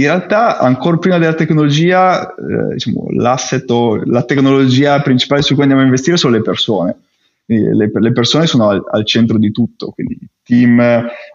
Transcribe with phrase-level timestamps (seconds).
[0.00, 5.62] In realtà, ancora prima della tecnologia, eh, diciamo, l'asset o la tecnologia principale su cui
[5.64, 6.96] andiamo a investire sono le persone.
[7.44, 10.80] Le, le, persone sono al, al, centro di tutto, quindi i team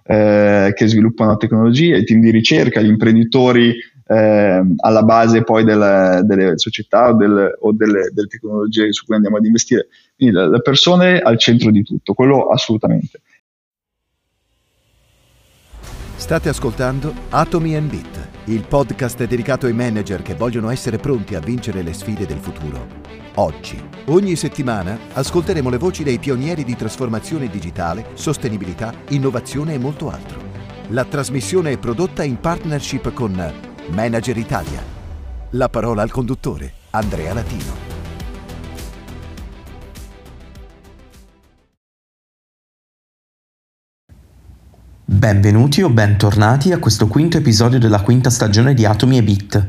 [0.04, 3.76] eh, che sviluppano tecnologie, i team di ricerca, gli imprenditori
[4.08, 9.16] eh, alla base poi delle, delle società o, del, o delle, delle, tecnologie su cui
[9.16, 9.90] andiamo ad investire.
[10.16, 13.22] Quindi le persone al centro di tutto, quello assolutamente.
[16.26, 21.40] State ascoltando Atomi and Bit, il podcast dedicato ai manager che vogliono essere pronti a
[21.40, 22.88] vincere le sfide del futuro.
[23.36, 30.10] Oggi, ogni settimana, ascolteremo le voci dei pionieri di trasformazione digitale, sostenibilità, innovazione e molto
[30.10, 30.42] altro.
[30.88, 33.54] La trasmissione è prodotta in partnership con
[33.90, 34.82] Manager Italia.
[35.52, 37.85] La parola al conduttore, Andrea Latino.
[45.26, 49.68] Benvenuti o bentornati a questo quinto episodio della quinta stagione di Atomi e Bit.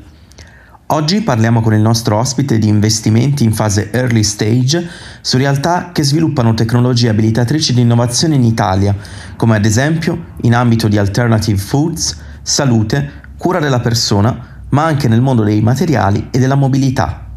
[0.88, 4.86] Oggi parliamo con il nostro ospite di investimenti in fase early stage
[5.22, 8.94] su realtà che sviluppano tecnologie abilitatrici di innovazione in Italia,
[9.36, 14.38] come ad esempio in ambito di alternative foods, salute, cura della persona,
[14.69, 17.28] ma anche nel mondo dei materiali e della mobilità.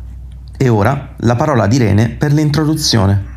[0.58, 3.29] E ora la parola ad Irene per l'introduzione.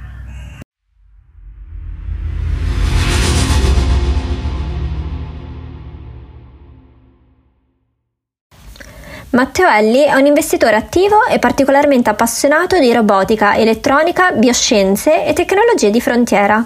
[9.32, 15.88] Matteo Elli è un investitore attivo e particolarmente appassionato di robotica, elettronica, bioscienze e tecnologie
[15.88, 16.62] di frontiera.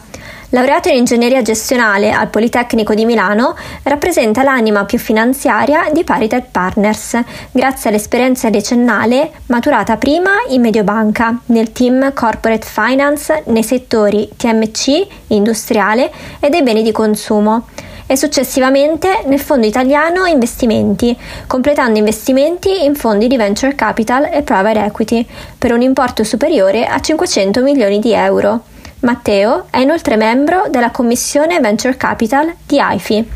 [0.48, 7.16] Laureato in ingegneria gestionale al Politecnico di Milano, rappresenta l'anima più finanziaria di Paritet Partners,
[7.52, 16.10] grazie all'esperienza decennale maturata prima in Mediobanca, nel team Corporate Finance nei settori TMC, industriale
[16.40, 17.68] e dei beni di consumo
[18.06, 24.84] e successivamente nel Fondo Italiano Investimenti, completando investimenti in fondi di venture capital e private
[24.84, 25.26] equity
[25.58, 28.62] per un importo superiore a 500 milioni di euro.
[29.00, 33.28] Matteo è inoltre membro della commissione Venture Capital di AIFI.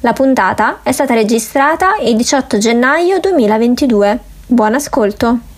[0.00, 4.18] La puntata è stata registrata il 18 gennaio 2022.
[4.46, 5.49] Buon ascolto!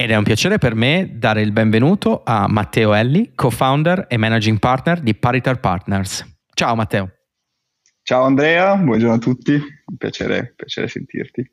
[0.00, 4.58] Ed è un piacere per me dare il benvenuto a Matteo Elli, co-founder e managing
[4.58, 6.24] partner di Paritar Partners.
[6.54, 7.10] Ciao Matteo.
[8.02, 11.46] Ciao Andrea, buongiorno a tutti, un piacere, piacere sentirti.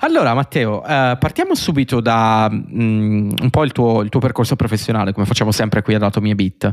[0.00, 5.14] Allora Matteo, eh, partiamo subito da mm, un po' il tuo, il tuo, percorso professionale,
[5.14, 6.70] come facciamo sempre qui ad Atomy Bit.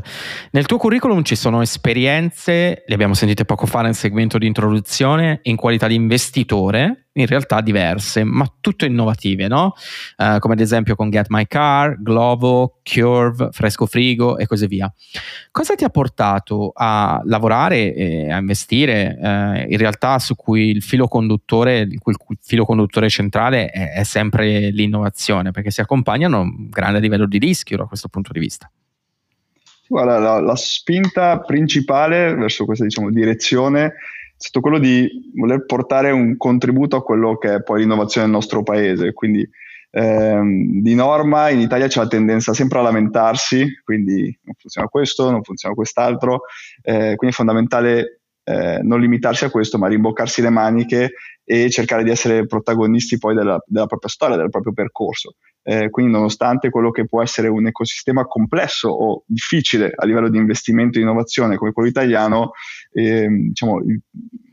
[0.50, 5.40] Nel tuo curriculum ci sono esperienze, le abbiamo sentite poco fa nel segmento di introduzione,
[5.44, 9.74] in qualità di investitore, in realtà diverse, ma tutto innovative, no?
[10.16, 14.92] Uh, come ad esempio con Get My Car, Glovo, Curve, Fresco Frigo e così via.
[15.50, 20.82] Cosa ti ha portato a lavorare e a investire uh, in realtà su cui il
[20.82, 22.00] filo conduttore, il
[22.40, 27.38] filo conduttore centrale è, è sempre l'innovazione, perché si accompagnano a un grande livello di
[27.38, 28.70] rischio da questo punto di vista?
[29.86, 33.92] Guarda, la, la spinta principale verso questa diciamo, direzione
[34.42, 38.62] stato quello di voler portare un contributo a quello che è poi l'innovazione del nostro
[38.62, 39.12] paese.
[39.12, 39.48] Quindi
[39.90, 45.30] ehm, di norma in Italia c'è la tendenza sempre a lamentarsi, quindi non funziona questo,
[45.30, 46.42] non funziona quest'altro,
[46.82, 51.12] eh, quindi è fondamentale eh, non limitarsi a questo, ma rimboccarsi le maniche
[51.44, 55.34] e cercare di essere protagonisti poi della, della propria storia, del proprio percorso.
[55.64, 60.38] Eh, quindi nonostante quello che può essere un ecosistema complesso o difficile a livello di
[60.38, 62.52] investimento e innovazione come quello italiano,
[62.92, 63.80] eh, diciamo,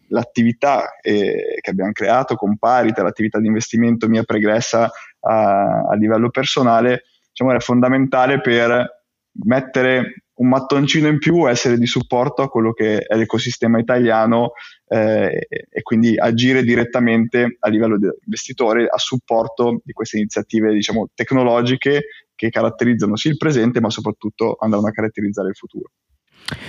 [0.10, 4.90] l'attività eh, che abbiamo creato con Parita, l'attività di investimento mia pregressa
[5.22, 9.04] a, a livello personale, diciamo, era fondamentale per
[9.46, 14.52] mettere un mattoncino in più, essere di supporto a quello che è l'ecosistema italiano
[14.88, 21.10] eh, e quindi agire direttamente a livello di investitore a supporto di queste iniziative diciamo,
[21.14, 22.06] tecnologiche
[22.36, 25.92] che caratterizzano sì il presente ma soprattutto andranno a caratterizzare il futuro.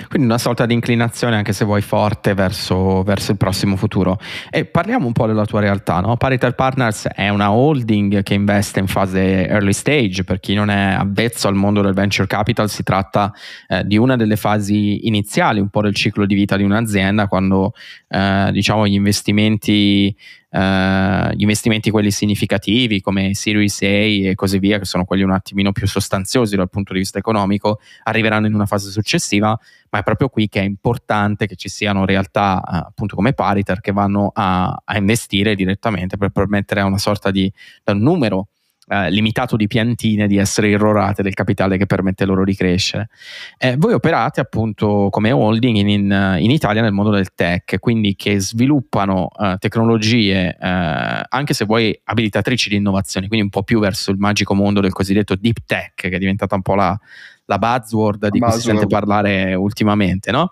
[0.08, 4.18] Quindi una sorta di inclinazione, anche se vuoi, forte verso, verso il prossimo futuro.
[4.50, 6.00] E parliamo un po' della tua realtà.
[6.00, 6.16] No?
[6.16, 10.24] Parital Partners è una holding che investe in fase early stage.
[10.24, 13.32] Per chi non è avvezzo al mondo del venture capital, si tratta
[13.68, 17.72] eh, di una delle fasi iniziali, un po' del ciclo di vita di un'azienda, quando
[18.08, 20.14] eh, diciamo, gli investimenti
[20.52, 25.30] Uh, gli investimenti quelli significativi come Series A e così via, che sono quelli un
[25.30, 29.56] attimino più sostanziosi dal punto di vista economico, arriveranno in una fase successiva,
[29.90, 33.80] ma è proprio qui che è importante che ci siano realtà uh, appunto come Pariter
[33.80, 37.52] che vanno a, a, investire direttamente per permettere a una sorta di
[37.98, 38.48] numero
[38.92, 43.08] eh, limitato di piantine di essere irrorate del capitale che permette loro di crescere.
[43.56, 48.16] Eh, voi operate appunto come holding in, in, in, Italia nel mondo del tech, quindi
[48.16, 53.78] che sviluppano eh, tecnologie, eh, anche se vuoi abilitatrici di innovazione, quindi un po' più
[53.78, 56.98] verso il magico mondo del cosiddetto deep tech, che è diventata un po' la,
[57.44, 60.50] la buzzword di cui si sente parlare ultimamente, no?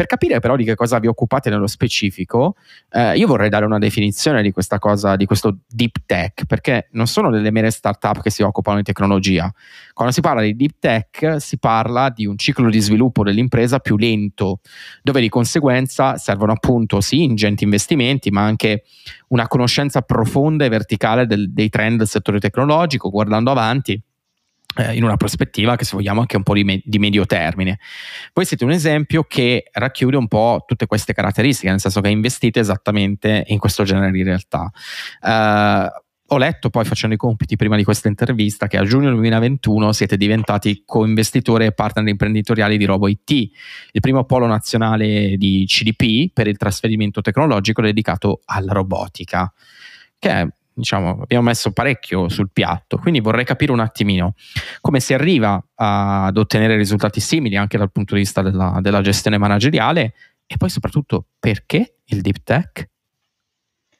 [0.00, 2.54] Per capire però di che cosa vi occupate nello specifico,
[2.88, 7.06] eh, io vorrei dare una definizione di questa cosa, di questo deep tech, perché non
[7.06, 9.52] sono delle mere start-up che si occupano di tecnologia.
[9.92, 13.98] Quando si parla di deep tech si parla di un ciclo di sviluppo dell'impresa più
[13.98, 14.60] lento,
[15.02, 18.84] dove di conseguenza servono appunto sì ingenti investimenti, ma anche
[19.28, 24.02] una conoscenza profonda e verticale del, dei trend del settore tecnologico, guardando avanti
[24.76, 27.78] eh, in una prospettiva che se vogliamo anche un po' di, me- di, medio termine.
[28.32, 32.60] Voi siete un esempio che racchiude un po' tutte queste caratteristiche, nel senso che investite
[32.60, 34.70] esattamente in questo genere di realtà.
[35.22, 39.92] Uh, ho letto poi facendo i compiti prima di questa intervista che a giugno 2021
[39.92, 46.46] siete diventati co-investitore e partner imprenditoriali di RoboIT, il primo polo nazionale di CDP per
[46.46, 49.52] il trasferimento tecnologico dedicato alla robotica,
[50.20, 54.34] che è diciamo, abbiamo messo parecchio sul piatto, quindi vorrei capire un attimino
[54.80, 59.38] come si arriva ad ottenere risultati simili anche dal punto di vista della, della gestione
[59.38, 60.14] manageriale
[60.46, 62.88] e poi soprattutto perché il deep tech?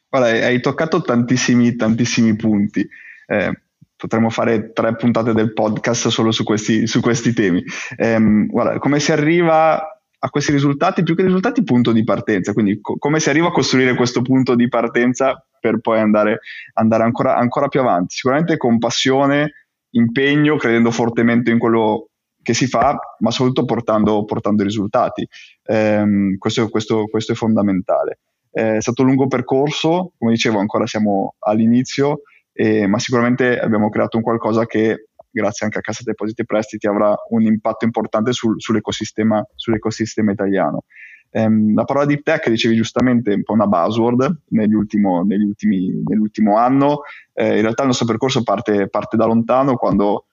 [0.08, 2.86] Guarda, hai toccato tantissimi, tantissimi punti.
[3.26, 3.60] Eh,
[3.94, 7.62] potremmo fare tre puntate del podcast solo su questi, su questi temi.
[7.96, 12.52] Eh, guarda, come si arriva a questi risultati, più che risultati, punto di partenza.
[12.52, 16.40] Quindi co- come si arriva a costruire questo punto di partenza per poi andare,
[16.74, 18.16] andare ancora, ancora più avanti.
[18.16, 19.52] Sicuramente con passione,
[19.90, 22.10] impegno, credendo fortemente in quello
[22.42, 25.26] che si fa, ma soprattutto portando, portando risultati.
[25.62, 28.20] Eh, questo, questo, questo, è fondamentale.
[28.50, 32.22] Eh, è stato un lungo percorso, come dicevo, ancora siamo all'inizio,
[32.52, 36.86] eh, ma sicuramente abbiamo creato un qualcosa che, grazie anche a Cassa Depositi e Prestiti,
[36.86, 40.84] avrà un impatto importante sul, sull'ecosistema, sull'ecosistema italiano.
[41.32, 45.44] Um, la parola deep tech, dicevi giustamente, è un po' una buzzword negli ultimo, negli
[45.44, 47.02] ultimi, nell'ultimo anno.
[47.32, 50.26] Eh, in realtà il nostro percorso parte, parte, da lontano quando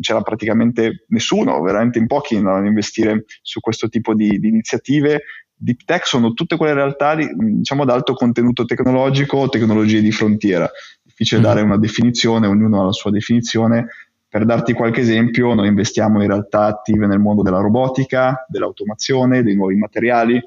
[0.00, 5.22] c'era praticamente nessuno, veramente in pochi andavano a investire su questo tipo di, di iniziative.
[5.54, 10.70] Deep tech sono tutte quelle realtà diciamo, ad alto contenuto tecnologico, tecnologie di frontiera.
[11.02, 11.50] Difficile mm-hmm.
[11.50, 13.86] dare una definizione, ognuno ha la sua definizione,
[14.28, 19.54] per darti qualche esempio, noi investiamo in realtà attive nel mondo della robotica, dell'automazione, dei
[19.54, 20.38] nuovi materiali,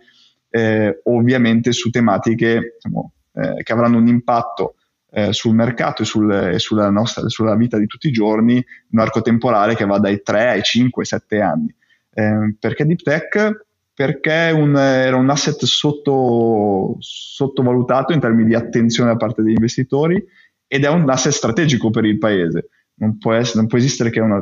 [0.49, 4.75] eh, ovviamente su tematiche diciamo, eh, che avranno un impatto
[5.09, 9.21] eh, sul mercato e, sul, sulla, nostra, sulla, vita di tutti i giorni, un arco
[9.21, 11.73] temporale che va dai 3 ai 5, 7 anni.
[12.13, 13.65] Eh, perché Deep Tech?
[13.95, 20.23] Perché un, era un asset sotto, sottovalutato in termini di attenzione da parte degli investitori
[20.67, 22.69] ed è un asset strategico per il paese
[23.01, 24.41] non può, essere, non può esistere che una,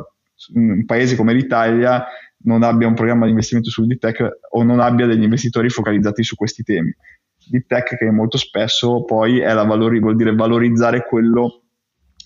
[0.54, 2.04] un paese come l'Italia
[2.42, 6.22] non abbia un programma di investimento sul deep tech o non abbia degli investitori focalizzati
[6.22, 6.94] su questi temi.
[7.50, 11.62] Deep tech che molto spesso poi valori, vuol dire valorizzare quello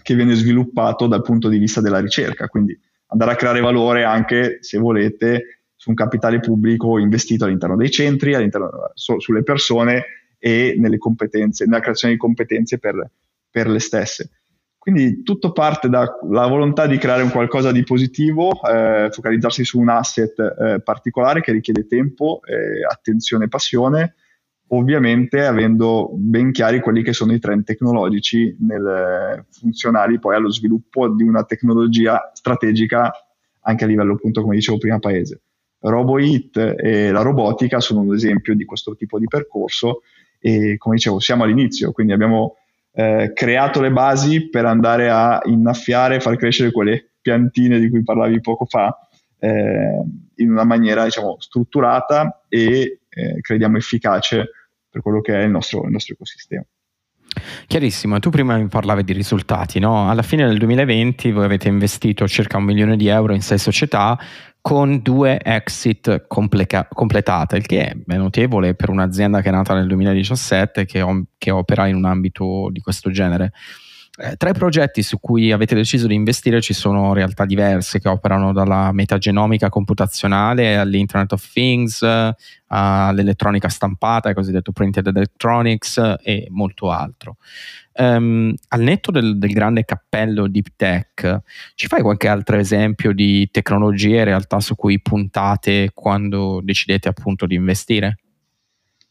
[0.03, 2.79] che viene sviluppato dal punto di vista della ricerca, quindi
[3.09, 8.35] andare a creare valore anche, se volete, su un capitale pubblico investito all'interno dei centri,
[8.35, 10.05] all'interno, su, sulle persone
[10.39, 10.99] e nella
[11.81, 13.11] creazione di competenze per,
[13.51, 14.31] per le stesse.
[14.85, 19.89] Quindi tutto parte dalla volontà di creare un qualcosa di positivo, eh, focalizzarsi su un
[19.89, 24.15] asset eh, particolare che richiede tempo, eh, attenzione e passione,
[24.69, 31.09] ovviamente avendo ben chiari quelli che sono i trend tecnologici nel, funzionali poi allo sviluppo
[31.09, 33.11] di una tecnologia strategica
[33.63, 35.41] anche a livello appunto come dicevo prima paese.
[35.79, 40.03] RoboHit e la robotica sono un esempio di questo tipo di percorso
[40.39, 42.57] e come dicevo siamo all'inizio, quindi abbiamo
[42.95, 48.05] eh, creato le basi per andare a innaffiare e far crescere quelle piantine di cui
[48.05, 48.97] parlavi poco fa
[49.39, 50.03] eh,
[50.37, 54.51] in una maniera diciamo, strutturata e eh, crediamo efficace
[54.89, 56.65] per quello che è il nostro, il nostro ecosistema.
[57.67, 60.09] Chiarissimo, tu prima mi parlavi di risultati, no?
[60.09, 64.17] alla fine del 2020 voi avete investito circa un milione di euro in sei società
[64.65, 69.87] con due exit complica- completate, il che è notevole per un'azienda che è nata nel
[69.87, 73.53] 2017 che, o- che opera in un ambito di questo genere.
[74.17, 78.09] Eh, tra i progetti su cui avete deciso di investire ci sono realtà diverse che
[78.09, 82.07] operano dalla metagenomica computazionale all'Internet of Things,
[82.69, 87.39] all'elettronica stampata, il cosiddetto printed electronics e molto altro.
[87.97, 91.41] Um, al netto del, del, grande cappello deep tech,
[91.75, 97.47] ci fai qualche altro esempio di tecnologie e realtà su cui puntate quando decidete appunto
[97.47, 98.19] di investire?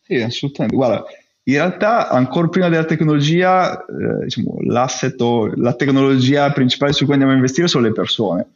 [0.02, 0.76] Sì, assolutamente.
[0.76, 1.04] Guarda,
[1.46, 7.14] In realtà, ancora prima della tecnologia, eh, diciamo, l'asset o la tecnologia principale su cui
[7.14, 8.48] andiamo a investire sono le persone.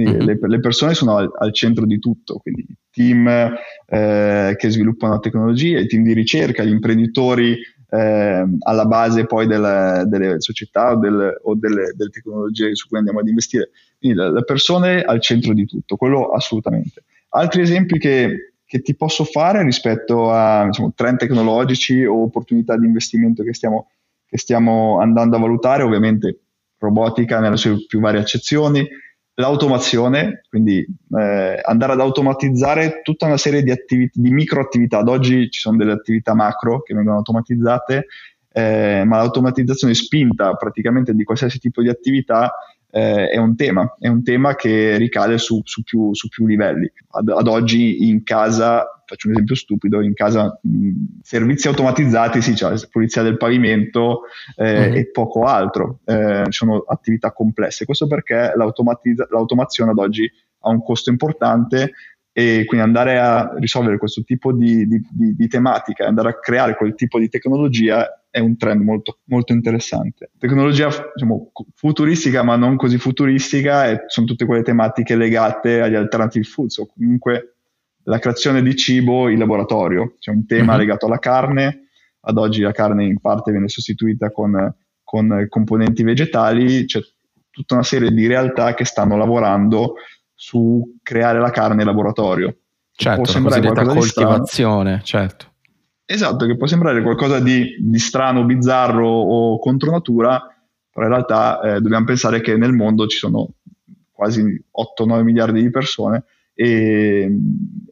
[0.00, 0.20] Mm-hmm.
[0.20, 3.26] Le, le, persone sono al, al, centro di tutto, quindi i team
[3.86, 7.58] eh, che sviluppano la tecnologia, i team di ricerca, gli imprenditori
[7.90, 12.98] eh, alla base poi delle, delle società o, del, o delle, delle, tecnologie su cui
[12.98, 13.70] andiamo ad investire.
[13.98, 17.02] Quindi le persone al centro di tutto, quello assolutamente.
[17.30, 22.86] Altri esempi che, che ti posso fare rispetto a diciamo, trend tecnologici o opportunità di
[22.86, 23.90] investimento che stiamo,
[24.24, 26.42] che stiamo andando a valutare, ovviamente
[26.78, 28.86] robotica nelle sue più varie accezioni,
[29.34, 34.98] l'automazione, quindi eh, andare ad automatizzare tutta una serie di, attività, di micro attività.
[34.98, 38.06] Ad oggi ci sono delle attività macro che vengono automatizzate,
[38.52, 42.52] eh, ma l'automatizzazione spinta praticamente di qualsiasi tipo di attività
[42.90, 46.90] eh, è un tema, è un tema che ricade su, su, più, su più, livelli.
[47.10, 52.52] Ad, ad, oggi in casa, faccio un esempio stupido, in casa mh, servizi automatizzati, sì,
[52.52, 54.22] c'è cioè, pulizia del pavimento
[54.56, 54.96] eh, mm-hmm.
[54.96, 57.84] e poco altro, eh, sono attività complesse.
[57.84, 60.30] Questo perché l'automazione ad oggi
[60.62, 61.92] ha un costo importante
[62.40, 66.74] e quindi andare a risolvere questo tipo di, di, di, di tematica, andare a creare
[66.74, 70.30] quel tipo di tecnologia è un trend molto, molto interessante.
[70.38, 76.44] Tecnologia diciamo, futuristica, ma non così futuristica, e sono tutte quelle tematiche legate agli alternative
[76.44, 77.56] foods o comunque
[78.04, 80.14] la creazione di cibo in laboratorio.
[80.18, 80.78] C'è un tema mm-hmm.
[80.78, 81.88] legato alla carne,
[82.20, 87.00] ad oggi la carne in parte viene sostituita con, con componenti vegetali, c'è
[87.50, 89.96] tutta una serie di realtà che stanno lavorando
[90.40, 92.56] su creare la carne in laboratorio.
[92.92, 95.50] Certo, la cosiddetta coltivazione, certo
[96.06, 100.40] Esatto, che può sembrare qualcosa di, di strano, bizzarro o contro natura,
[100.90, 103.50] però in realtà eh, dobbiamo pensare che nel mondo ci sono
[104.10, 107.30] quasi 8-9 miliardi di persone e,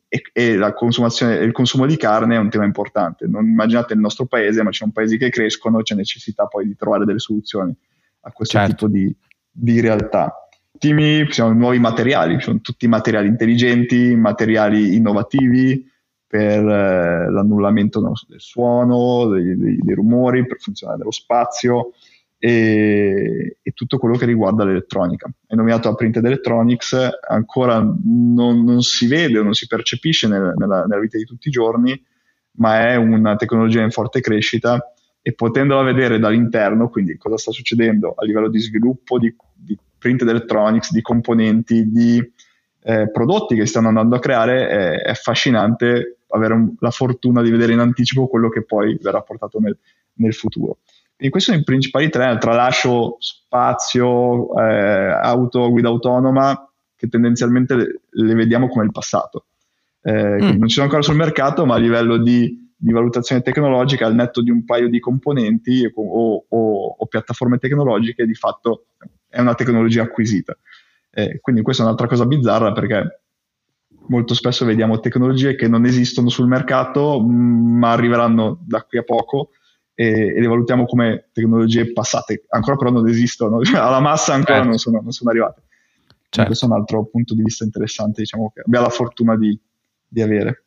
[0.09, 3.29] e, e il consumo di carne è un tema importante.
[3.29, 6.67] Non immaginate il nostro paese, ma ci sono paesi che crescono e c'è necessità poi
[6.67, 7.73] di trovare delle soluzioni
[8.23, 8.75] a questo certo.
[8.75, 9.17] tipo di,
[9.49, 10.48] di realtà.
[10.81, 15.85] Ultimi, sono nuovi materiali, sono tutti materiali intelligenti, materiali innovativi,
[16.25, 21.95] per eh, l'annullamento del suono, dei, dei, dei, rumori, per funzionare dello spazio
[22.39, 25.29] e, e, tutto quello che riguarda l'elettronica.
[25.45, 26.97] È nominato a Printed Electronics,
[27.29, 31.49] ancora non, non si vede o non si percepisce nel, nella, nella, vita di tutti
[31.49, 32.01] i giorni,
[32.59, 38.15] ma è una tecnologia in forte crescita e potendola vedere dall'interno, quindi cosa sta succedendo
[38.17, 42.33] a livello di sviluppo di, di Printed Electronics, di componenti, di
[42.83, 47.51] eh, prodotti che stanno andando a creare, è, è affascinante avere un, la fortuna di
[47.51, 49.77] vedere in anticipo quello che poi verrà portato nel,
[50.15, 50.79] nel futuro.
[51.17, 58.01] Quindi questi sono i principali tre, tralascio spazio, eh, auto, guida autonoma, che tendenzialmente le,
[58.09, 59.47] le vediamo come il passato.
[60.03, 60.59] Eh, mm.
[60.59, 64.43] Non ci sono ancora sul mercato, ma a livello di, di, valutazione tecnologica, al netto
[64.43, 68.85] di un paio di componenti o, o, o piattaforme tecnologiche, di fatto
[69.29, 70.57] è una tecnologia acquisita.
[71.11, 73.23] Eh, quindi questa è un'altra cosa bizzarra perché
[74.09, 79.03] molto spesso vediamo tecnologie che non esistono sul mercato, mm, ma arriveranno da qui a
[79.03, 79.51] poco
[79.95, 82.45] e, e le valutiamo come tecnologie passate.
[82.49, 84.69] Ancora però non esistono, cioè, alla massa ancora certo.
[84.69, 85.63] non, sono, non, sono, arrivate.
[86.31, 86.47] Certo.
[86.47, 89.59] Questo è un altro punto di vista interessante, diciamo, che abbiamo la fortuna di,
[90.07, 90.65] di avere.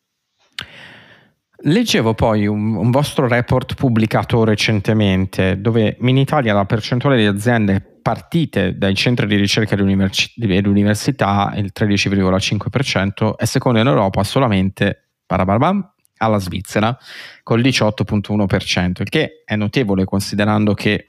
[1.64, 7.82] Leggevo poi un, un, vostro report pubblicato recentemente dove in Italia la percentuale di aziende
[8.02, 9.92] partite dai centri di ricerca delle
[10.66, 15.10] università il 13,5% e secondo in Europa solamente
[16.18, 16.98] alla Svizzera
[17.44, 21.06] col 18,1%, il che è notevole considerando che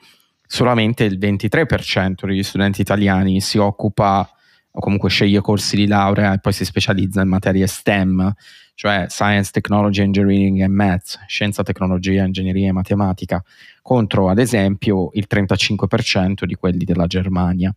[0.47, 4.29] solamente il 23% degli studenti italiani si occupa
[4.73, 8.33] o comunque sceglie corsi di laurea e poi si specializza in materie STEM,
[8.75, 13.43] cioè Science, Technology, Engineering e Maths, scienza, tecnologia, ingegneria e matematica,
[13.83, 17.75] contro ad esempio il 35% di quelli della Germania.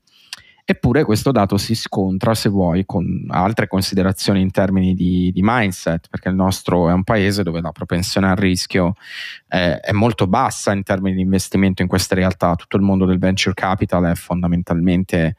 [0.68, 6.08] Eppure questo dato si scontra, se vuoi, con altre considerazioni in termini di, di mindset,
[6.10, 8.96] perché il nostro è un paese dove la propensione al rischio
[9.48, 12.56] è, è, molto bassa in termini di investimento in queste realtà.
[12.56, 15.36] Tutto il mondo del venture capital è fondamentalmente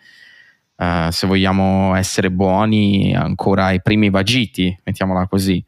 [0.77, 5.65] Uh, se vogliamo essere buoni, ancora ai primi vagiti, mettiamola così,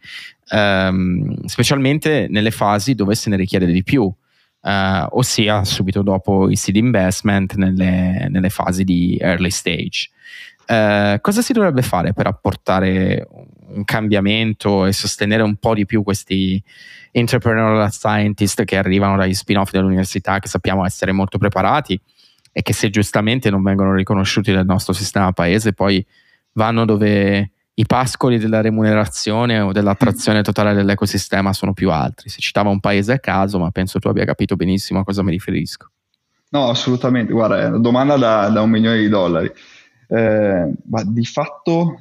[0.50, 6.56] um, specialmente nelle fasi dove se ne richiede di più, uh, ossia subito dopo i
[6.56, 10.10] seed investment, nelle, nelle fasi di early stage.
[10.66, 13.26] Uh, cosa si dovrebbe fare per apportare
[13.68, 16.62] un cambiamento e sostenere un po' di più questi
[17.12, 21.98] entrepreneurial scientist che arrivano dagli spin-off dell'università, che sappiamo essere molto preparati?
[22.52, 26.04] E che se giustamente non vengono riconosciuti dal nostro sistema paese poi
[26.52, 32.28] vanno dove i pascoli della remunerazione o dell'attrazione totale dell'ecosistema sono più altri.
[32.28, 35.30] Si citava un paese a caso, ma penso tu abbia capito benissimo a cosa mi
[35.30, 35.90] riferisco.
[36.50, 37.32] No, assolutamente.
[37.32, 39.52] Guarda, è una domanda da, da un milione di dollari.
[40.10, 41.98] Eh, ma di fatto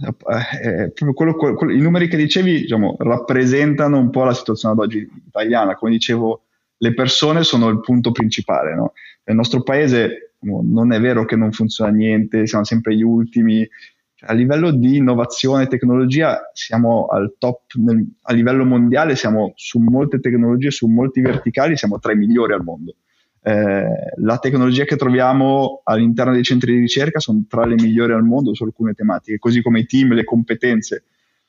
[0.63, 5.07] eh, quello, quello, i numeri che dicevi diciamo, rappresentano un po' la situazione ad oggi
[5.27, 5.75] italiana.
[5.75, 6.45] Come dicevo,
[6.77, 8.73] le persone sono il punto principale.
[8.73, 8.93] No?
[9.25, 13.67] Nel nostro paese non è vero che non funziona niente, siamo sempre gli ultimi.
[14.13, 19.53] Cioè, a livello di innovazione e tecnologia siamo al top, nel, a livello mondiale siamo
[19.55, 22.95] su molte tecnologie, su molti verticali, siamo tra i migliori al mondo.
[23.41, 23.85] Eh,
[24.17, 28.53] la tecnologia che troviamo all'interno dei centri di ricerca sono tra le migliori al mondo
[28.53, 31.05] su alcune tematiche, così come i team, le competenze.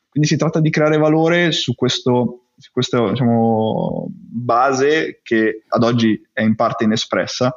[0.08, 6.20] Quindi si tratta di creare valore su, questo, su questa diciamo, base che ad oggi
[6.32, 7.52] è in parte inespressa.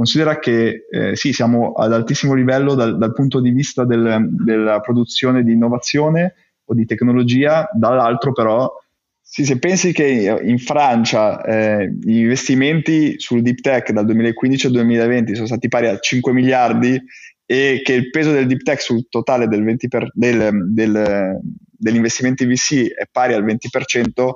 [0.00, 4.80] Considera che eh, sì, siamo ad altissimo livello dal, dal punto di vista del, della
[4.80, 8.72] produzione di innovazione o di tecnologia, dall'altro però
[9.20, 14.72] sì, se pensi che in Francia eh, gli investimenti sul deep tech dal 2015 al
[14.72, 16.98] 2020 sono stati pari a 5 miliardi
[17.44, 21.38] e che il peso del deep tech sul totale del 20 per, del, del,
[21.76, 24.30] degli investimenti VC è pari al 20%,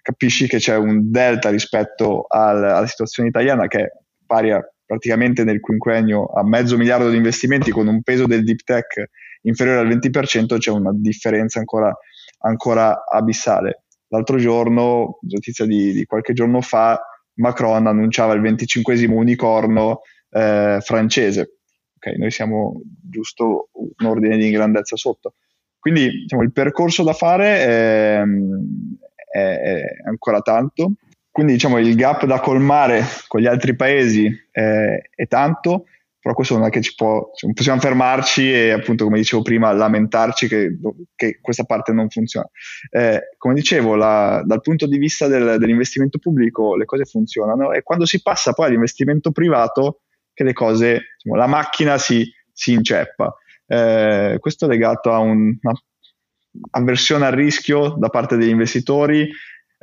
[0.00, 3.88] capisci che c'è un delta rispetto al, alla situazione italiana che è
[4.24, 8.62] pari a, praticamente nel quinquennio a mezzo miliardo di investimenti con un peso del deep
[8.62, 9.08] tech
[9.42, 11.96] inferiore al 20%, c'è una differenza ancora,
[12.40, 13.84] ancora abissale.
[14.08, 17.00] L'altro giorno, notizia di, di qualche giorno fa,
[17.36, 21.56] Macron annunciava il 25 unicorno eh, francese.
[21.96, 25.36] Okay, noi siamo giusto un ordine di grandezza sotto.
[25.78, 28.22] Quindi diciamo, il percorso da fare è,
[29.30, 30.92] è, è, ancora tanto.
[31.32, 35.86] Quindi diciamo, il gap da colmare con gli altri paesi è, è tanto
[36.22, 39.72] però questo non è che ci può, cioè, possiamo fermarci e appunto come dicevo prima
[39.72, 40.78] lamentarci che,
[41.16, 42.48] che questa parte non funziona.
[42.90, 47.82] Eh, come dicevo, la, dal punto di vista del, dell'investimento pubblico le cose funzionano e
[47.82, 53.34] quando si passa poi all'investimento privato che le cose, diciamo, la macchina si, si inceppa.
[53.66, 55.74] Eh, questo è legato a un, una
[56.70, 59.28] avversione al rischio da parte degli investitori,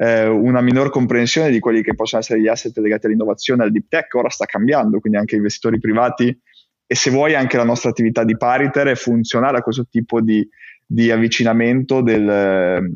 [0.01, 3.89] eh, una minor comprensione di quelli che possono essere gli asset legati all'innovazione, al deep
[3.89, 6.35] tech, ora sta cambiando, quindi anche investitori privati
[6.87, 10.47] e se vuoi anche la nostra attività di Pariter è funzionale a questo tipo di,
[10.85, 12.93] di avvicinamento del,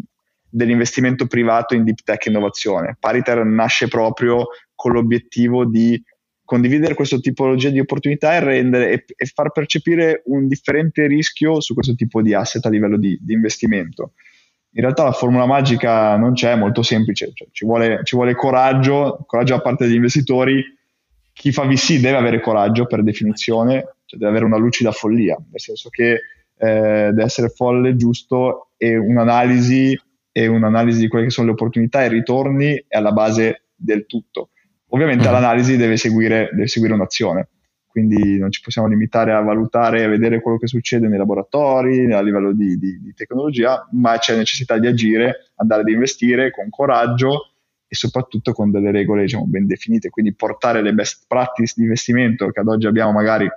[0.50, 2.96] dell'investimento privato in deep tech innovazione.
[2.98, 6.02] Pariter nasce proprio con l'obiettivo di
[6.46, 11.74] condividere questa tipologia di opportunità e, rendere, e, e, far percepire un differente rischio su
[11.74, 14.14] questo tipo di asset a livello di, di investimento
[14.76, 18.34] in realtà la formula magica non c'è, è molto semplice, cioè, ci, vuole, ci, vuole,
[18.34, 20.64] coraggio, coraggio da parte degli investitori.
[21.32, 25.60] Chi fa VC deve avere coraggio per definizione, cioè deve avere una lucida follia, nel
[25.60, 26.20] senso che eh,
[26.58, 30.00] deve essere folle, giusto e un'analisi,
[30.32, 34.06] e un'analisi di quelle che sono le opportunità e i ritorni è alla base del
[34.08, 34.50] tutto.
[34.90, 35.34] Ovviamente mm-hmm.
[35.34, 37.50] l'analisi deve seguire, deve seguire un'azione
[37.94, 42.12] quindi non ci possiamo limitare a valutare e a vedere quello che succede nei laboratori,
[42.12, 46.72] a livello di, di, di, tecnologia, ma c'è necessità di agire, andare ad investire con
[46.72, 47.52] coraggio
[47.88, 52.50] e soprattutto con delle regole diciamo, ben definite, quindi portare le best practice di investimento
[52.50, 53.48] che ad oggi abbiamo magari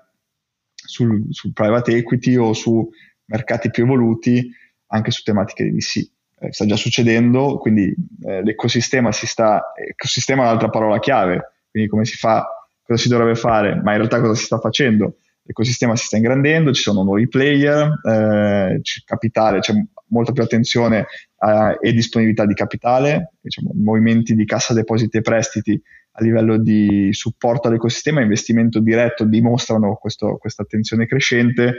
[0.75, 2.87] sul, sul private equity o su
[3.25, 4.51] mercati più evoluti
[4.89, 6.11] anche su tematiche di VC.
[6.41, 7.95] Eh, sta già succedendo, quindi
[8.27, 12.47] eh, l'ecosistema si sta, ecosistema è un'altra parola chiave, quindi come si fa
[12.87, 15.17] cosa si dovrebbe fare, ma in realtà cosa si sta facendo.
[15.43, 19.75] L'ecosistema si sta ingrandendo, ci sono nuovi player, eh, capitale, c'è
[20.09, 21.07] molta più attenzione
[21.39, 25.81] eh, e disponibilità di capitale, diciamo, movimenti di cassa depositi e prestiti
[26.19, 31.77] a livello di supporto all'ecosistema, investimento diretto dimostrano questa attenzione crescente.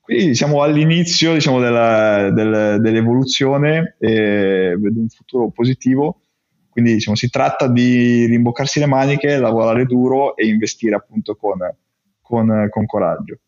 [0.00, 6.20] Quindi siamo all'inizio diciamo, della, del, dell'evoluzione e vedo un futuro positivo
[6.74, 11.56] quindi diciamo, si tratta di rimboccarsi le maniche, lavorare duro e investire appunto con,
[12.20, 13.38] con, con coraggio.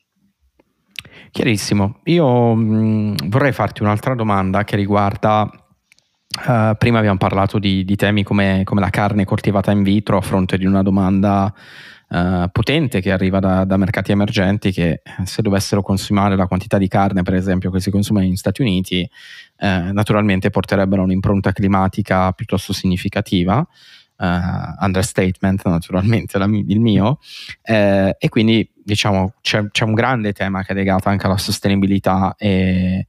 [1.32, 1.98] Chiarissimo.
[2.04, 5.50] Io mh, vorrei farti un'altra domanda che riguarda
[6.36, 10.20] Uh, prima abbiamo parlato di, di temi come, come, la carne coltivata in vitro a
[10.20, 11.50] fronte di una domanda
[12.08, 16.88] uh, potente che arriva da, da, mercati emergenti che se dovessero consumare la quantità di
[16.88, 19.08] carne per esempio che si consuma negli Stati Uniti
[19.58, 27.18] eh, naturalmente porterebbero un'impronta climatica piuttosto significativa, uh, understatement naturalmente la, il mio,
[27.62, 32.34] eh, e quindi diciamo c'è, c'è, un grande tema che è legato anche alla sostenibilità
[32.36, 33.06] e,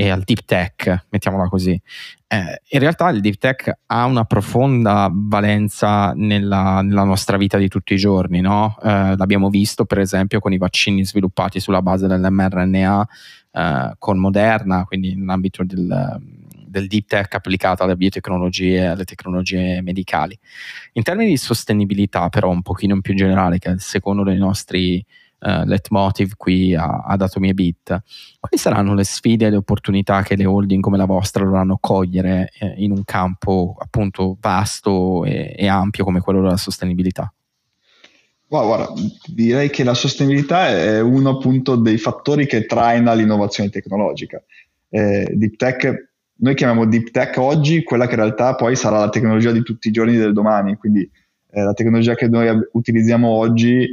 [0.00, 1.78] e al deep tech, mettiamola così.
[2.26, 7.68] Eh, in realtà il deep tech ha una profonda valenza nella, nella nostra vita di
[7.68, 8.78] tutti i giorni, no?
[8.82, 13.08] eh, l'abbiamo visto per esempio con i vaccini sviluppati sulla base dell'mRNA
[13.50, 13.60] uh,
[13.98, 16.18] con Moderna, quindi nell'ambito del,
[16.66, 20.38] del deep tech applicato alle biotecnologie alle tecnologie medicali.
[20.92, 25.04] In termini di sostenibilità, però, un pochino più generale, che è il secondo dei nostri
[25.40, 28.02] uh, leitmotiv qui a, ad Atomy Bit,
[28.38, 32.50] quali saranno le sfide e le opportunità che le holding come la vostra dovranno cogliere
[32.58, 37.32] eh, in un campo appunto vasto e, e ampio come quello della sostenibilità?
[38.48, 38.92] Wow, guarda,
[39.26, 44.42] direi che la sostenibilità è uno appunto dei fattori che traina l'innovazione tecnologica.
[44.88, 49.08] Eh, deep tech, noi chiamiamo deep tech oggi quella che in realtà poi sarà la
[49.08, 51.08] tecnologia di tutti i giorni del domani, quindi
[51.52, 53.86] eh, la tecnologia che noi utilizziamo oggi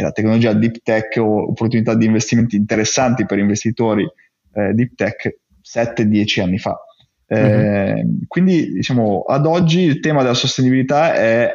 [0.00, 4.10] è la tecnologia deep tech o opportunità di investimenti interessanti per investitori
[4.54, 6.76] eh, deep tech 7-10 anni fa.
[7.32, 8.22] Mm-hmm.
[8.26, 11.52] Quindi diciamo ad oggi il tema della sostenibilità è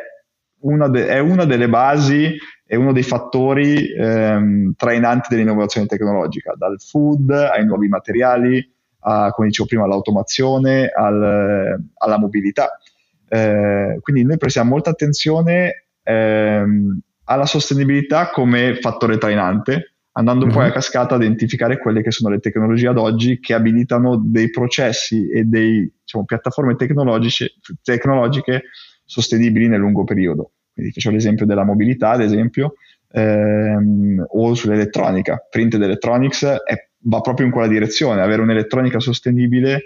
[0.60, 2.34] una, de- è una delle basi
[2.66, 8.66] e uno dei fattori ehm, trainanti dell'innovazione tecnologica, dal food ai nuovi materiali,
[9.00, 12.80] a, come dicevo prima, all'automazione, al, alla mobilità.
[13.28, 20.72] Eh, quindi noi prestiamo molta attenzione ehm, alla sostenibilità come fattore trainante, andando poi a
[20.72, 25.44] cascata a identificare quelle che sono le tecnologie ad oggi che abilitano dei processi e
[25.44, 28.64] delle diciamo, piattaforme tecnologiche
[29.04, 30.52] sostenibili nel lungo periodo.
[30.74, 32.76] Quindi faccio l'esempio della mobilità, ad esempio,
[33.12, 35.48] ehm, o sull'elettronica.
[35.50, 39.84] Printed Electronics è, va proprio in quella direzione, avere un'elettronica sostenibile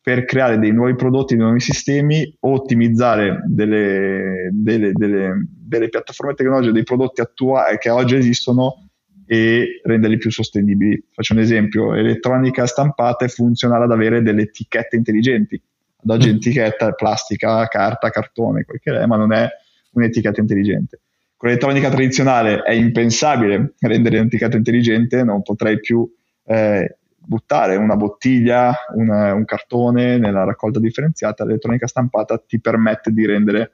[0.00, 5.46] per creare dei nuovi prodotti, dei nuovi sistemi, ottimizzare delle, delle, delle,
[5.78, 8.88] delle piattaforme tecnologiche, dei prodotti attuali che oggi esistono
[9.26, 11.02] e renderli più sostenibili.
[11.10, 15.60] Faccio un esempio, elettronica stampata è funzionale ad avere delle etichette intelligenti.
[16.04, 16.36] Ad oggi mm.
[16.36, 19.48] etichetta è plastica, carta, cartone, quel che è, ma non è
[19.92, 21.00] un'etichetta intelligente.
[21.36, 26.08] Con l'elettronica tradizionale è impensabile rendere un'etichetta intelligente, non potrei più
[26.44, 33.26] eh, buttare una bottiglia, una, un cartone nella raccolta differenziata, l'elettronica stampata ti permette di
[33.26, 33.72] rendere,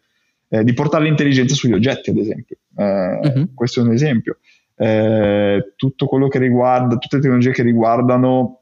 [0.49, 2.57] eh, di portare l'intelligenza sugli oggetti, ad esempio.
[2.77, 3.55] Eh, uh-huh.
[3.55, 4.39] Questo è un esempio.
[4.77, 8.61] Eh, tutto quello che riguarda, tutte le tecnologie che riguardano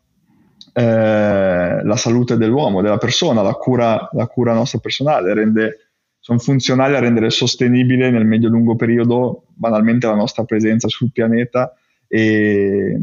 [0.73, 5.87] eh, la salute dell'uomo, della persona, la cura, la cura nostra personale, rende
[6.27, 11.73] sono funzionali a rendere sostenibile nel medio-lungo periodo banalmente la nostra presenza sul pianeta
[12.09, 13.01] e,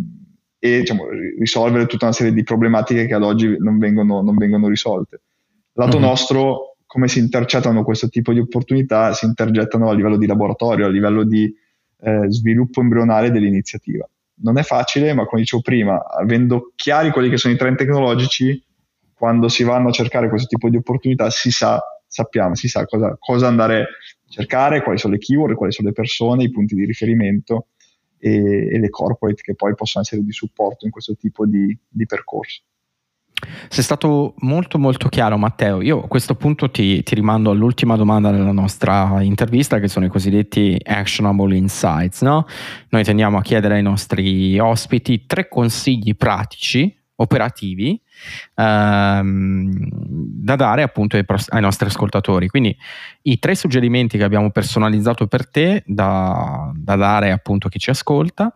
[0.60, 1.06] e diciamo,
[1.40, 5.22] risolvere tutta una serie di problematiche che ad oggi non vengono, non vengono risolte.
[5.72, 6.06] Lato mm-hmm.
[6.06, 9.14] nostro, come si intercettano questo tipo di opportunità?
[9.14, 11.52] Si intercettano a livello di laboratorio, a livello di
[12.02, 14.08] eh, sviluppo embrionale dell'iniziativa.
[14.42, 18.64] Non è facile, ma come dicevo prima, avendo chiari quelli che sono i trend tecnologici,
[19.12, 23.18] quando si vanno a cercare questo tipo di opportunità si sa sappiamo, si sa cosa,
[23.18, 23.88] cosa andare a
[24.30, 27.70] cercare, quali sono le keyword, quali sono le persone, i punti di riferimento
[28.20, 32.06] e, e le corporate che poi possono essere di supporto in questo tipo di, di
[32.06, 32.62] percorso.
[33.68, 38.32] Sei stato molto molto chiaro Matteo, io a questo punto ti, ti, rimando all'ultima domanda
[38.32, 42.22] della nostra intervista che sono i cosiddetti actionable insights.
[42.22, 42.46] No?
[42.90, 48.00] Noi tendiamo a chiedere ai nostri ospiti tre consigli pratici, operativi,
[48.56, 52.48] ehm, da dare appunto ai, ai, nostri ascoltatori.
[52.48, 52.76] Quindi
[53.24, 57.90] i tre suggerimenti che abbiamo personalizzato per te da, da dare appunto a chi ci
[57.90, 58.54] ascolta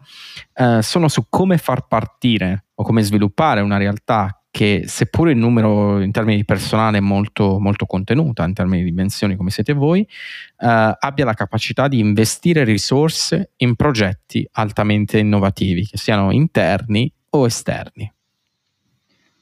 [0.54, 6.02] eh, sono su come far partire o come sviluppare una realtà che seppure il numero
[6.02, 10.02] in termini di personale è molto, molto contenuta, in termini di dimensioni come siete voi,
[10.02, 17.46] eh, abbia la capacità di investire risorse in progetti altamente innovativi, che siano interni o
[17.46, 18.12] esterni.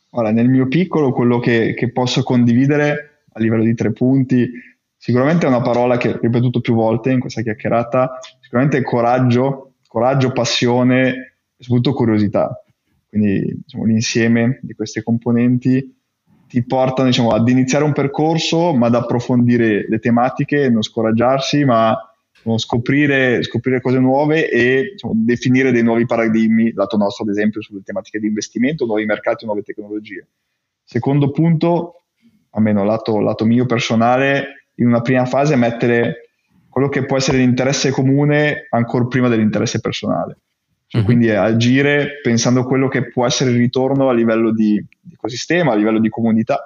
[0.10, 4.50] Ora, nel mio piccolo, quello che, che, posso condividere a livello di tre punti,
[4.98, 10.34] sicuramente è una parola che ho ripetuto più volte in questa chiacchierata, sicuramente coraggio, coraggio,
[10.34, 11.08] passione
[11.56, 12.60] e soprattutto curiosità.
[13.16, 15.96] Quindi diciamo, l'insieme di queste componenti
[16.50, 21.98] ti portano diciamo, ad iniziare un percorso, ma ad approfondire le tematiche, non scoraggiarsi, ma
[22.58, 27.84] scoprire, scoprire, cose nuove e diciamo, definire dei nuovi paradigmi, lato nostro ad esempio sulle
[27.84, 30.28] tematiche di investimento, nuovi mercati, nuove tecnologie.
[30.84, 32.04] Secondo punto,
[32.50, 36.32] almeno lato, lato mio personale, in una prima fase mettere
[36.68, 40.40] quello che può essere l'interesse comune ancora prima dell'interesse personale.
[40.96, 41.04] Cioè, mm-hmm.
[41.04, 45.74] Quindi agire pensando a quello che può essere il ritorno a livello di, di ecosistema,
[45.74, 46.64] a livello di comunità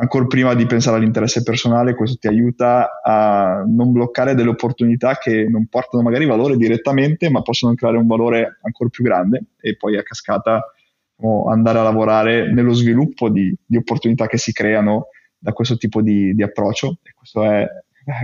[0.00, 5.48] ancora prima di pensare all'interesse personale, questo ti aiuta a non bloccare delle opportunità che
[5.48, 9.96] non portano magari valore direttamente, ma possono creare un valore ancora più grande e poi
[9.96, 10.72] a cascata
[11.16, 16.00] diciamo, andare a lavorare nello sviluppo di, di, opportunità che si creano da questo tipo
[16.00, 16.98] di, di, approccio.
[17.02, 17.66] E questo è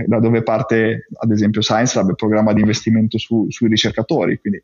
[0.05, 4.39] da dove parte, ad esempio, Science Lab, il programma di investimento su, sui ricercatori.
[4.39, 4.63] Quindi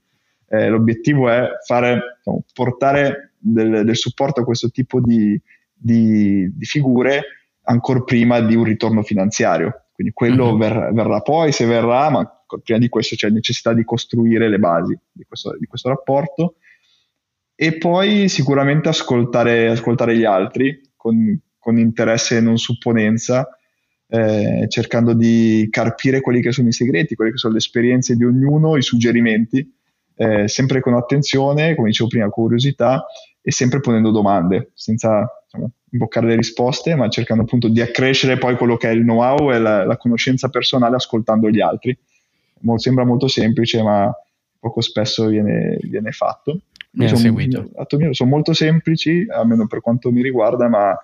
[0.52, 5.40] eh, l'obiettivo è fare, diciamo, portare del, del supporto a questo tipo di,
[5.74, 7.24] di, di figure
[7.64, 9.86] ancora prima di un ritorno finanziario.
[9.94, 10.60] Quindi quello mm-hmm.
[10.60, 14.98] verrà, verrà, poi, se verrà, ma prima di questo c'è necessità di costruire le basi
[15.10, 16.56] di questo, di questo rapporto
[17.56, 23.48] e poi sicuramente ascoltare, ascoltare gli altri con, con, interesse e non supponenza,
[24.08, 28.26] eh, cercando di carpire quelli che sono i segreti, quelle che sono le esperienze di
[28.26, 29.80] ognuno, i suggerimenti,
[30.22, 33.08] eh, sempre con attenzione, come dicevo prima, curiosità
[33.42, 38.56] e sempre ponendo domande, senza diciamo, imboccare le risposte, ma cercando appunto di accrescere poi
[38.56, 41.98] quello che è il know-how e la, la conoscenza personale ascoltando gli altri.
[42.60, 44.14] Mo, sembra molto semplice, ma
[44.60, 46.60] poco spesso viene, viene fatto.
[46.92, 47.70] Mi sono, seguito.
[48.12, 50.96] sono molto semplici, almeno per quanto mi riguarda, ma,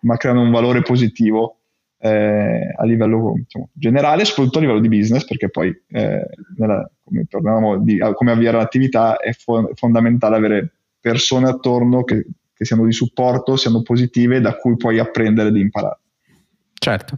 [0.00, 1.58] ma creano un valore positivo
[1.98, 6.26] eh, a livello diciamo, generale, soprattutto a livello di business, perché poi, eh,
[6.56, 12.64] nella, come, torniamo di, come avviare l'attività, è fo- fondamentale avere persone attorno che, che
[12.64, 15.98] siano di supporto, siano positive, da cui puoi apprendere ed imparare.
[16.78, 17.16] Certo.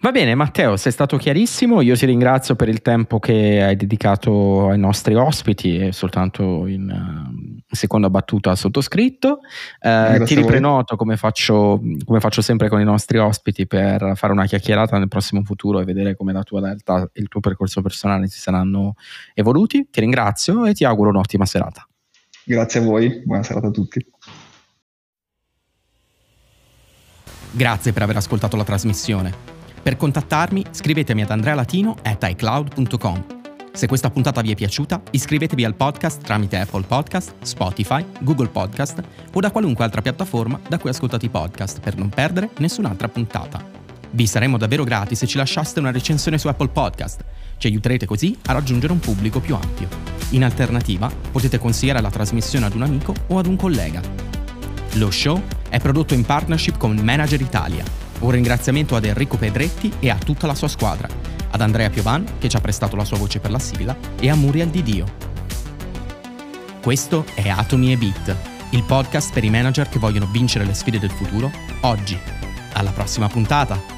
[0.00, 1.80] Va bene, Matteo, sei stato chiarissimo.
[1.80, 6.88] Io ti ringrazio per il tempo che hai dedicato ai nostri ospiti e soltanto in
[6.88, 9.40] uh, seconda battuta al sottoscritto.
[9.80, 14.46] Uh, ti riprenoto come faccio, come faccio, sempre con i nostri ospiti per fare una
[14.46, 18.28] chiacchierata nel prossimo futuro e vedere come la tua realtà e il tuo percorso personale
[18.28, 18.94] si saranno
[19.34, 19.88] evoluti.
[19.90, 21.86] Ti ringrazio e ti auguro un'ottima serata.
[22.44, 24.04] Grazie a voi, buona serata a tutti.
[27.56, 29.32] Grazie per aver ascoltato la trasmissione.
[29.80, 33.26] Per contattarmi scrivetemi ad andrealatino.icloud.com.
[33.72, 39.00] Se questa puntata vi è piaciuta, iscrivetevi al podcast tramite Apple Podcast, Spotify, Google Podcast
[39.32, 43.64] o da qualunque altra piattaforma da cui ascoltate i podcast per non perdere nessun'altra puntata.
[44.10, 47.24] Vi saremmo davvero grati se ci lasciaste una recensione su Apple Podcast.
[47.58, 49.86] Ci aiuterete così a raggiungere un pubblico più ampio.
[50.30, 54.00] In alternativa, potete consigliare la trasmissione ad un amico o ad un collega.
[54.94, 55.40] Lo show
[55.74, 57.82] è prodotto in partnership con Manager Italia.
[58.20, 61.08] Un ringraziamento ad Enrico Pedretti e a tutta la sua squadra,
[61.50, 64.36] ad Andrea Piovan che ci ha prestato la sua voce per la sigla e a
[64.36, 65.06] Muriel Di Dio.
[66.80, 68.36] Questo è Atomi e Beat,
[68.70, 72.16] il podcast per i manager che vogliono vincere le sfide del futuro oggi.
[72.74, 73.93] Alla prossima puntata!